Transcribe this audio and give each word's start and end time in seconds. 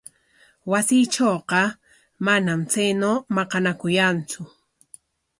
Wasiitrawqa 0.71 1.61
manam 2.25 2.61
chaynaw 2.71 3.17
maqanakuyantsu. 3.35 4.41